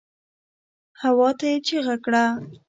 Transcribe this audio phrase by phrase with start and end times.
[1.01, 2.25] هواته يې چيغه کړه.